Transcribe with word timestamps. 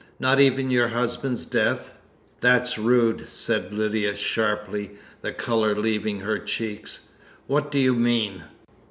"Not 0.19 0.39
even 0.39 0.71
your 0.71 0.87
husband's 0.87 1.45
death?" 1.45 1.93
"That's 2.39 2.79
rude!" 2.79 3.29
said 3.29 3.71
Lydia 3.71 4.15
sharply, 4.15 4.93
the 5.21 5.31
colour 5.31 5.75
leaving 5.75 6.21
her 6.21 6.39
cheek. 6.39 6.87
"What 7.45 7.71
do 7.71 7.77
you 7.77 7.93
mean? 7.93 8.45